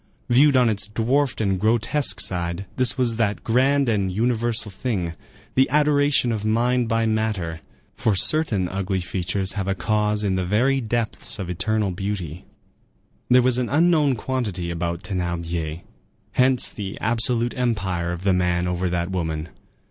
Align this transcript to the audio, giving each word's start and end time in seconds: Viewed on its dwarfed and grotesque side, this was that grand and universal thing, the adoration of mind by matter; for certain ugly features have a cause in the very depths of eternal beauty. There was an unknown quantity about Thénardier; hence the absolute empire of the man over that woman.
Viewed 0.29 0.57
on 0.57 0.67
its 0.67 0.87
dwarfed 0.87 1.41
and 1.41 1.59
grotesque 1.59 2.19
side, 2.19 2.65
this 2.75 2.97
was 2.97 3.17
that 3.17 3.43
grand 3.43 3.87
and 3.87 4.11
universal 4.11 4.71
thing, 4.71 5.13
the 5.53 5.69
adoration 5.69 6.31
of 6.31 6.43
mind 6.43 6.89
by 6.89 7.05
matter; 7.05 7.61
for 7.95 8.15
certain 8.15 8.67
ugly 8.67 8.99
features 8.99 9.53
have 9.53 9.67
a 9.67 9.75
cause 9.75 10.23
in 10.23 10.33
the 10.33 10.43
very 10.43 10.81
depths 10.81 11.37
of 11.37 11.51
eternal 11.51 11.91
beauty. 11.91 12.45
There 13.29 13.43
was 13.43 13.59
an 13.59 13.69
unknown 13.69 14.15
quantity 14.15 14.71
about 14.71 15.03
Thénardier; 15.03 15.81
hence 16.31 16.71
the 16.71 16.99
absolute 16.99 17.55
empire 17.55 18.11
of 18.11 18.23
the 18.23 18.33
man 18.33 18.67
over 18.67 18.89
that 18.89 19.11
woman. 19.11 19.49